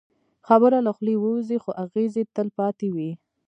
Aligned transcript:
خبره 0.47 0.77
له 0.85 0.91
خولې 0.95 1.15
ووځي، 1.19 1.57
خو 1.63 1.71
اغېز 1.83 2.13
یې 2.19 2.23
تل 2.35 2.47
پاتې 2.57 2.87
وي. 2.95 3.11